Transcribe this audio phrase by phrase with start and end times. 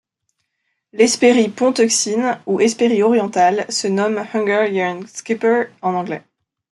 [0.93, 6.23] L'Hespérie pont-euxine ou hespérie orientale se nomme Hungarian Skipper en anglais.